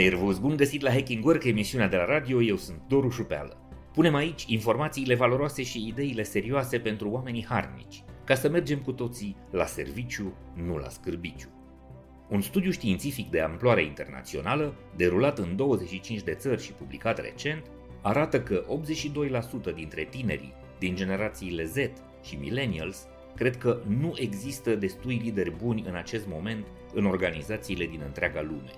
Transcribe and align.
Servus, 0.00 0.38
bun 0.38 0.56
găsit 0.56 0.82
la 0.82 0.90
Hacking 0.90 1.24
Work, 1.24 1.44
emisiunea 1.44 1.88
de 1.88 1.96
la 1.96 2.04
radio, 2.04 2.42
eu 2.42 2.56
sunt 2.56 2.80
Doru 2.88 3.08
Șupeală. 3.08 3.56
Punem 3.92 4.14
aici 4.14 4.44
informațiile 4.46 5.14
valoroase 5.14 5.62
și 5.62 5.86
ideile 5.86 6.22
serioase 6.22 6.78
pentru 6.78 7.10
oamenii 7.10 7.46
harnici, 7.48 8.02
ca 8.24 8.34
să 8.34 8.48
mergem 8.48 8.78
cu 8.78 8.92
toții 8.92 9.36
la 9.50 9.64
serviciu, 9.64 10.34
nu 10.54 10.76
la 10.76 10.88
scârbiciu. 10.88 11.48
Un 12.28 12.40
studiu 12.40 12.70
științific 12.70 13.30
de 13.30 13.40
amploare 13.40 13.84
internațională, 13.84 14.74
derulat 14.96 15.38
în 15.38 15.56
25 15.56 16.22
de 16.22 16.34
țări 16.34 16.62
și 16.62 16.72
publicat 16.72 17.20
recent, 17.20 17.62
arată 18.02 18.40
că 18.40 18.64
82% 19.70 19.74
dintre 19.74 20.06
tinerii 20.10 20.54
din 20.78 20.94
generațiile 20.94 21.64
Z 21.64 21.76
și 22.22 22.36
millennials 22.40 23.06
cred 23.34 23.56
că 23.56 23.80
nu 23.86 24.12
există 24.16 24.74
destui 24.74 25.20
lideri 25.24 25.56
buni 25.56 25.84
în 25.88 25.94
acest 25.94 26.26
moment 26.28 26.66
în 26.94 27.04
organizațiile 27.04 27.86
din 27.86 28.02
întreaga 28.04 28.42
lume. 28.42 28.72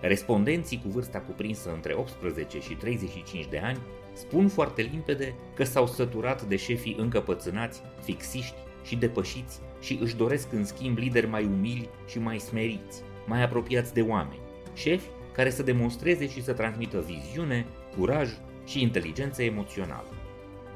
Respondenții 0.00 0.80
cu 0.82 0.88
vârsta 0.88 1.20
cuprinsă 1.20 1.72
între 1.74 1.94
18 1.94 2.60
și 2.60 2.74
35 2.74 3.46
de 3.48 3.58
ani 3.58 3.78
spun 4.12 4.48
foarte 4.48 4.82
limpede 4.82 5.34
că 5.54 5.64
s-au 5.64 5.86
săturat 5.86 6.42
de 6.42 6.56
șefii 6.56 6.96
încăpățânați, 6.98 7.82
fixiști 8.02 8.56
și 8.84 8.96
depășiți 8.96 9.60
și 9.80 9.98
își 10.00 10.16
doresc 10.16 10.52
în 10.52 10.64
schimb 10.64 10.98
lideri 10.98 11.26
mai 11.26 11.44
umili 11.44 11.88
și 12.06 12.18
mai 12.18 12.38
smeriți, 12.38 13.02
mai 13.26 13.42
apropiați 13.42 13.94
de 13.94 14.02
oameni, 14.02 14.40
șefi 14.74 15.06
care 15.32 15.50
să 15.50 15.62
demonstreze 15.62 16.28
și 16.28 16.42
să 16.42 16.52
transmită 16.52 17.04
viziune, 17.06 17.66
curaj 17.96 18.30
și 18.66 18.82
inteligență 18.82 19.42
emoțională. 19.42 20.08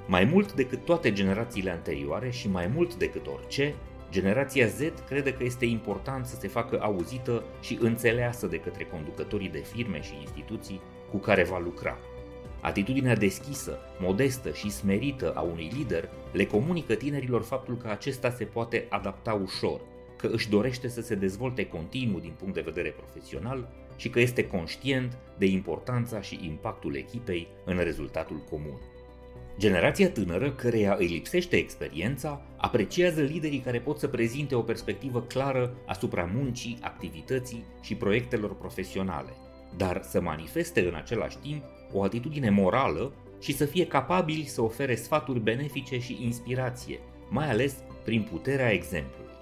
Mai 0.07 0.24
mult 0.24 0.52
decât 0.52 0.84
toate 0.84 1.12
generațiile 1.12 1.71
anterioare 1.71 2.30
și 2.30 2.48
mai 2.48 2.66
mult 2.74 2.95
decât 2.95 3.27
orice, 3.27 3.74
generația 4.10 4.66
Z 4.66 4.80
crede 5.09 5.32
că 5.32 5.45
este 5.45 5.64
important 5.64 6.27
să 6.27 6.37
se 6.37 6.48
facă 6.48 6.80
auzită 6.82 7.45
și 7.60 7.78
înțeleasă 7.80 8.46
de 8.46 8.60
către 8.60 8.84
conducătorii 8.84 9.48
de 9.48 9.59
firme 9.73 10.02
și 10.02 10.18
instituții 10.21 10.80
cu 11.10 11.16
care 11.16 11.45
va 11.45 11.59
lucra. 11.59 11.98
Atitudinea 12.60 13.16
deschisă, 13.16 13.79
modestă 14.01 14.51
și 14.51 14.71
smerită 14.71 15.32
a 15.34 15.40
unui 15.40 15.71
lider 15.76 16.09
le 16.32 16.46
comunică 16.46 16.95
tinerilor 16.95 17.43
faptul 17.43 17.76
că 17.76 17.88
acesta 17.88 18.30
se 18.30 18.45
poate 18.45 18.87
adapta 18.88 19.32
ușor, 19.32 19.80
că 20.16 20.27
își 20.27 20.49
dorește 20.49 20.88
să 20.88 21.01
se 21.01 21.15
dezvolte 21.15 21.66
continuu 21.66 22.18
din 22.18 22.32
punct 22.38 22.54
de 22.54 22.60
vedere 22.60 22.88
profesional 22.88 23.68
și 23.96 24.09
că 24.10 24.21
este 24.21 24.46
conștient 24.46 25.18
de 25.38 25.46
importanța 25.46 26.21
și 26.21 26.40
impactul 26.45 26.96
echipei 26.96 27.49
în 27.65 27.77
rezultatul 27.77 28.40
comun. 28.51 28.80
Generația 29.60 30.10
tânără, 30.10 30.50
căreia 30.50 30.96
îi 30.98 31.06
lipsește 31.06 31.56
experiența, 31.56 32.42
apreciază 32.56 33.20
liderii 33.20 33.58
care 33.58 33.78
pot 33.78 33.98
să 33.98 34.08
prezinte 34.08 34.54
o 34.54 34.60
perspectivă 34.62 35.22
clară 35.22 35.74
asupra 35.86 36.30
muncii, 36.34 36.78
activității 36.80 37.64
și 37.82 37.94
proiectelor 37.94 38.56
profesionale, 38.56 39.28
dar 39.76 40.00
să 40.02 40.20
manifeste 40.20 40.80
în 40.80 40.94
același 40.94 41.38
timp 41.38 41.62
o 41.92 42.02
atitudine 42.02 42.50
morală 42.50 43.12
și 43.40 43.52
să 43.52 43.64
fie 43.64 43.86
capabili 43.86 44.44
să 44.44 44.62
ofere 44.62 44.94
sfaturi 44.94 45.40
benefice 45.40 45.98
și 45.98 46.18
inspirație, 46.22 46.98
mai 47.28 47.50
ales 47.50 47.74
prin 48.04 48.28
puterea 48.30 48.72
exemplului. 48.72 49.34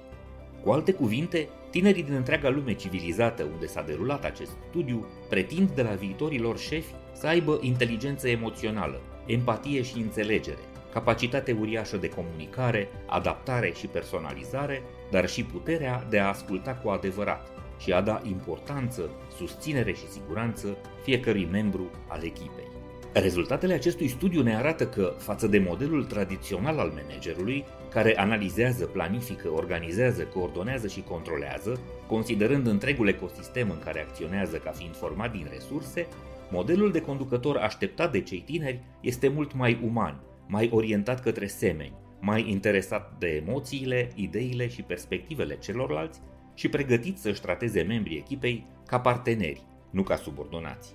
Cu 0.63 0.71
alte 0.71 0.93
cuvinte, 0.93 1.49
tinerii 1.71 2.03
din 2.03 2.15
întreaga 2.15 2.49
lume 2.49 2.73
civilizată 2.73 3.43
unde 3.43 3.67
s-a 3.67 3.83
derulat 3.83 4.25
acest 4.25 4.51
studiu 4.69 5.07
pretind 5.29 5.71
de 5.71 5.83
la 5.83 5.95
viitorilor 5.95 6.59
șefi 6.59 6.95
să 7.13 7.27
aibă 7.27 7.59
inteligență 7.63 8.29
emoțională, 8.29 9.01
empatie 9.29 9.83
și 9.83 9.99
înțelegere, 9.99 10.59
capacitate 10.93 11.53
uriașă 11.53 11.97
de 11.97 12.09
comunicare, 12.09 12.89
adaptare 13.07 13.73
și 13.77 13.87
personalizare, 13.87 14.83
dar 15.11 15.29
și 15.29 15.45
puterea 15.45 16.07
de 16.11 16.19
a 16.19 16.29
asculta 16.29 16.75
cu 16.75 16.89
adevărat 16.89 17.49
și 17.79 17.93
a 17.93 18.01
da 18.01 18.21
importanță, 18.29 19.11
susținere 19.37 19.93
și 19.93 20.09
siguranță 20.09 20.77
fiecărui 21.03 21.49
membru 21.51 21.91
al 22.09 22.25
echipei. 22.25 22.67
Rezultatele 23.13 23.75
acestui 23.75 24.09
studiu 24.09 24.43
ne 24.43 24.57
arată 24.57 24.87
că, 24.87 25.15
față 25.19 25.47
de 25.47 25.59
modelul 25.59 26.05
tradițional 26.05 26.79
al 26.79 26.93
managerului, 26.95 27.65
care 27.91 28.19
analizează, 28.19 28.85
planifică, 28.85 29.49
organizează, 29.49 30.23
coordonează 30.23 30.87
și 30.87 31.05
controlează, 31.09 31.81
considerând 32.07 32.67
întregul 32.67 33.09
ecosistem 33.09 33.71
în 33.71 33.79
care 33.79 34.01
acționează 34.01 34.57
ca 34.57 34.71
fiind 34.71 34.97
format 34.97 35.33
din 35.33 35.49
resurse, 35.53 36.07
modelul 36.51 36.93
de 36.93 37.01
conducător 37.01 37.57
așteptat 37.57 38.13
de 38.13 38.21
cei 38.21 38.41
tineri 38.41 38.83
este 39.01 39.29
mult 39.29 39.55
mai 39.55 39.81
uman, 39.85 40.21
mai 40.47 40.71
orientat 40.73 41.23
către 41.23 41.47
semeni, 41.47 41.95
mai 42.21 42.51
interesat 42.51 43.13
de 43.19 43.43
emoțiile, 43.47 44.11
ideile 44.15 44.69
și 44.69 44.83
perspectivele 44.83 45.57
celorlalți 45.57 46.21
și 46.55 46.69
pregătit 46.69 47.19
să-și 47.19 47.41
trateze 47.41 47.83
membrii 47.83 48.17
echipei 48.17 48.67
ca 48.87 49.01
parteneri, 49.01 49.63
nu 49.91 50.03
ca 50.03 50.17
subordonați. 50.17 50.95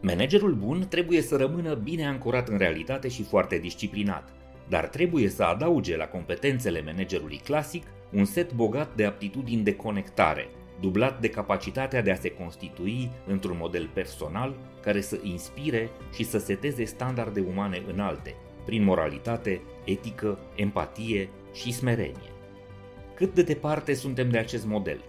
Managerul 0.00 0.54
bun 0.54 0.86
trebuie 0.88 1.20
să 1.20 1.36
rămână 1.36 1.74
bine 1.74 2.06
ancorat 2.06 2.48
în 2.48 2.58
realitate 2.58 3.08
și 3.08 3.22
foarte 3.22 3.58
disciplinat, 3.58 4.32
dar 4.68 4.86
trebuie 4.86 5.28
să 5.28 5.42
adauge 5.42 5.96
la 5.96 6.06
competențele 6.06 6.82
managerului 6.82 7.40
clasic 7.44 7.84
un 8.12 8.24
set 8.24 8.52
bogat 8.52 8.94
de 8.94 9.04
aptitudini 9.04 9.62
de 9.62 9.74
conectare, 9.74 10.48
dublat 10.80 11.20
de 11.20 11.28
capacitatea 11.28 12.02
de 12.02 12.10
a 12.10 12.14
se 12.14 12.30
constitui 12.30 13.10
într-un 13.26 13.56
model 13.60 13.90
personal 13.92 14.54
care 14.82 15.00
să 15.00 15.18
inspire 15.22 15.90
și 16.14 16.24
să 16.24 16.38
seteze 16.38 16.84
standarde 16.84 17.40
umane 17.40 17.82
înalte, 17.92 18.34
prin 18.64 18.84
moralitate, 18.84 19.60
etică, 19.84 20.38
empatie 20.54 21.28
și 21.52 21.72
smerenie. 21.72 22.32
Cât 23.14 23.34
de 23.34 23.42
departe 23.42 23.94
suntem 23.94 24.30
de 24.30 24.38
acest 24.38 24.66
model? 24.66 25.00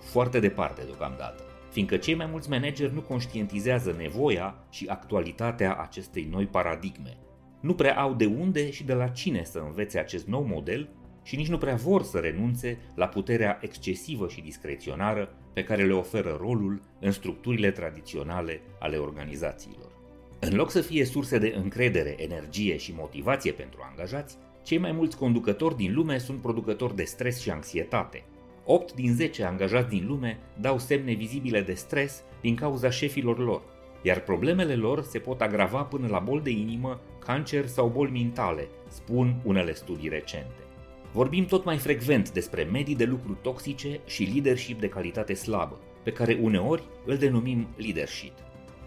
Foarte 0.00 0.40
departe 0.40 0.82
deocamdată, 0.84 1.42
fiindcă 1.70 1.96
cei 1.96 2.14
mai 2.14 2.26
mulți 2.30 2.50
manageri 2.50 2.94
nu 2.94 3.00
conștientizează 3.00 3.94
nevoia 3.98 4.54
și 4.70 4.86
actualitatea 4.88 5.74
acestei 5.74 6.28
noi 6.30 6.46
paradigme. 6.46 7.16
Nu 7.60 7.74
prea 7.74 8.00
au 8.00 8.14
de 8.14 8.26
unde 8.26 8.70
și 8.70 8.84
de 8.84 8.92
la 8.92 9.08
cine 9.08 9.44
să 9.44 9.58
învețe 9.58 9.98
acest 9.98 10.26
nou 10.26 10.42
model 10.42 10.88
și 11.30 11.36
nici 11.36 11.48
nu 11.48 11.58
prea 11.58 11.74
vor 11.74 12.02
să 12.02 12.18
renunțe 12.18 12.78
la 12.94 13.06
puterea 13.06 13.58
excesivă 13.62 14.28
și 14.28 14.40
discreționară 14.40 15.34
pe 15.52 15.64
care 15.64 15.84
le 15.84 15.92
oferă 15.92 16.38
rolul 16.40 16.80
în 17.00 17.12
structurile 17.12 17.70
tradiționale 17.70 18.60
ale 18.78 18.96
organizațiilor. 18.96 19.90
În 20.38 20.54
loc 20.54 20.70
să 20.70 20.80
fie 20.80 21.04
surse 21.04 21.38
de 21.38 21.54
încredere, 21.56 22.14
energie 22.18 22.76
și 22.76 22.94
motivație 22.96 23.52
pentru 23.52 23.78
angajați, 23.90 24.36
cei 24.62 24.78
mai 24.78 24.92
mulți 24.92 25.16
conducători 25.16 25.76
din 25.76 25.94
lume 25.94 26.18
sunt 26.18 26.40
producători 26.40 26.96
de 26.96 27.04
stres 27.04 27.40
și 27.40 27.50
anxietate. 27.50 28.22
8 28.64 28.92
din 28.92 29.14
10 29.14 29.44
angajați 29.44 29.88
din 29.88 30.04
lume 30.06 30.38
dau 30.60 30.78
semne 30.78 31.12
vizibile 31.12 31.60
de 31.60 31.74
stres 31.74 32.22
din 32.40 32.54
cauza 32.54 32.90
șefilor 32.90 33.38
lor, 33.38 33.62
iar 34.02 34.20
problemele 34.20 34.74
lor 34.74 35.02
se 35.02 35.18
pot 35.18 35.40
agrava 35.40 35.82
până 35.82 36.06
la 36.08 36.18
bol 36.18 36.40
de 36.40 36.50
inimă, 36.50 37.00
cancer 37.24 37.66
sau 37.66 37.88
boli 37.88 38.10
mentale, 38.10 38.68
spun 38.88 39.40
unele 39.44 39.74
studii 39.74 40.08
recente. 40.08 40.69
Vorbim 41.12 41.44
tot 41.44 41.64
mai 41.64 41.76
frecvent 41.76 42.30
despre 42.30 42.62
medii 42.62 42.96
de 42.96 43.04
lucru 43.04 43.38
toxice 43.42 44.00
și 44.06 44.30
leadership 44.32 44.80
de 44.80 44.88
calitate 44.88 45.34
slabă, 45.34 45.78
pe 46.02 46.12
care 46.12 46.38
uneori 46.40 46.82
îl 47.04 47.16
denumim 47.16 47.66
leadership. 47.76 48.32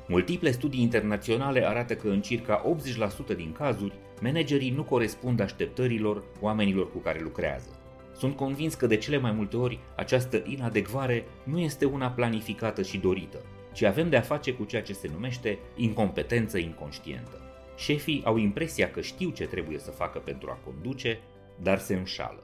Multiple 0.08 0.52
studii 0.52 0.82
internaționale 0.82 1.68
arată 1.68 1.96
că 1.96 2.08
în 2.08 2.22
circa 2.22 2.76
80% 3.34 3.36
din 3.36 3.52
cazuri, 3.52 3.94
managerii 4.22 4.70
nu 4.70 4.84
corespund 4.84 5.40
așteptărilor 5.40 6.24
oamenilor 6.40 6.92
cu 6.92 6.98
care 6.98 7.20
lucrează. 7.22 7.70
Sunt 8.18 8.36
convins 8.36 8.74
că 8.74 8.88
de 8.88 8.98
cele 8.98 9.18
mai 9.18 9.32
multe 9.32 9.58
ori 9.58 9.80
această 9.96 10.44
inadecvare 10.46 11.26
nu 11.44 11.60
este 11.60 11.86
una 11.86 12.08
planificată 12.08 12.82
și 12.82 12.98
dorită, 12.98 13.46
ci 13.74 13.84
avem 13.84 14.10
de 14.10 14.18
a 14.18 14.22
face 14.22 14.54
cu 14.54 14.64
ceea 14.64 14.82
ce 14.82 14.94
se 14.94 15.10
numește 15.14 15.60
incompetență 15.76 16.58
inconștientă. 16.58 17.42
Șefii 17.78 18.22
au 18.26 18.38
impresia 18.38 18.92
că 18.92 19.02
știu 19.02 19.30
ce 19.30 19.46
trebuie 19.46 19.80
să 19.80 19.92
facă 19.92 20.20
pentru 20.20 20.50
a 20.50 20.60
conduce, 20.66 21.20
dar 21.62 21.80
se 21.80 21.96
înșală. 21.96 22.44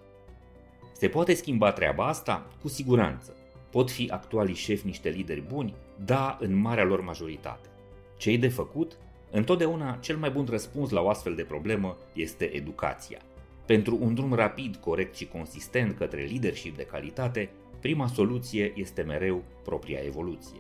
Se 0.92 1.08
poate 1.08 1.34
schimba 1.34 1.72
treaba 1.72 2.08
asta? 2.08 2.48
Cu 2.62 2.68
siguranță. 2.68 3.36
Pot 3.70 3.92
fi 3.92 4.10
actualii 4.10 4.56
șefi 4.56 4.86
niște 4.86 5.10
lideri 5.10 5.44
buni? 5.48 5.74
Da, 6.06 6.38
în 6.42 6.56
marea 6.56 6.84
lor 6.84 7.02
majoritate. 7.02 7.70
Ce 8.18 8.38
de 8.38 8.48
făcut? 8.48 8.98
Întotdeauna 9.32 9.98
cel 10.02 10.18
mai 10.18 10.30
bun 10.30 10.48
răspuns 10.50 10.90
la 10.90 11.02
o 11.02 11.10
astfel 11.10 11.36
de 11.36 11.44
problemă 11.44 11.98
este 12.14 12.56
educația. 12.56 13.20
Pentru 13.66 13.98
un 14.02 14.14
drum 14.14 14.34
rapid, 14.34 14.76
corect 14.76 15.16
și 15.16 15.28
consistent 15.28 15.98
către 15.98 16.22
leadership 16.24 16.76
de 16.78 16.84
calitate, 16.86 17.50
prima 17.80 18.08
soluție 18.08 18.74
este 18.76 19.02
mereu 19.02 19.44
propria 19.64 20.00
evoluție. 20.00 20.60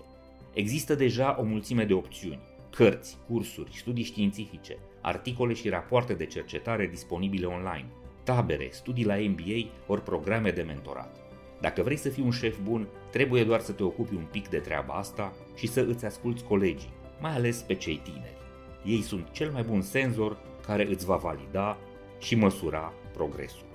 Există 0.53 0.95
deja 0.95 1.35
o 1.39 1.43
mulțime 1.43 1.83
de 1.85 1.93
opțiuni, 1.93 2.39
cărți, 2.69 3.17
cursuri, 3.27 3.71
studii 3.73 4.03
științifice, 4.03 4.77
articole 5.01 5.53
și 5.53 5.69
rapoarte 5.69 6.13
de 6.13 6.25
cercetare 6.25 6.87
disponibile 6.87 7.45
online, 7.45 7.85
tabere, 8.29 8.67
studii 8.71 9.05
la 9.05 9.15
MBA 9.15 9.71
ori 9.87 10.03
programe 10.03 10.51
de 10.51 10.61
mentorat. 10.61 11.15
Dacă 11.59 11.81
vrei 11.81 11.97
să 11.97 12.09
fii 12.09 12.23
un 12.23 12.31
șef 12.31 12.57
bun, 12.63 12.87
trebuie 13.11 13.43
doar 13.43 13.59
să 13.59 13.71
te 13.71 13.83
ocupi 13.83 14.15
un 14.15 14.25
pic 14.31 14.47
de 14.47 14.57
treaba 14.57 14.93
asta 14.93 15.33
și 15.55 15.67
să 15.67 15.85
îți 15.87 16.05
asculți 16.05 16.43
colegii, 16.43 16.93
mai 17.19 17.31
ales 17.31 17.61
pe 17.61 17.73
cei 17.73 18.01
tineri. 18.03 18.37
Ei 18.85 19.01
sunt 19.01 19.27
cel 19.31 19.51
mai 19.51 19.63
bun 19.63 19.81
senzor 19.81 20.37
care 20.65 20.87
îți 20.87 21.05
va 21.05 21.15
valida 21.15 21.77
și 22.19 22.35
măsura 22.35 22.93
progresul. 23.13 23.65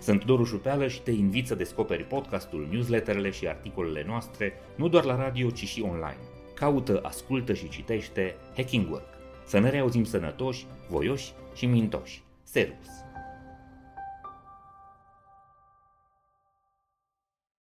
Sunt 0.00 0.24
Doru 0.24 0.44
Șupeală 0.44 0.88
și 0.88 1.00
te 1.02 1.10
invit 1.10 1.46
să 1.46 1.54
descoperi 1.54 2.04
podcastul, 2.04 2.68
newsletterele 2.70 3.30
și 3.30 3.48
articolele 3.48 4.04
noastre 4.06 4.52
nu 4.76 4.88
doar 4.88 5.04
la 5.04 5.16
radio, 5.16 5.50
ci 5.50 5.64
și 5.64 5.80
online. 5.80 6.18
caută, 6.54 7.00
ascultă 7.02 7.54
și 7.54 7.68
citește 7.68 8.36
Hacking 8.56 8.90
Work. 8.90 9.08
Să 9.44 9.58
ne 9.58 9.70
reauzim 9.70 10.04
sănătoși, 10.04 10.66
voioși 10.88 11.32
și 11.54 11.66
mintoși. 11.66 12.22
Servus! 12.42 13.05